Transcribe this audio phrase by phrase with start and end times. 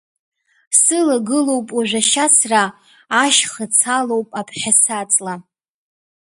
[0.81, 2.63] Сылагылоуп уажә ашьацра,
[3.21, 5.35] ашьхыц алоуп абҳәасаҵла…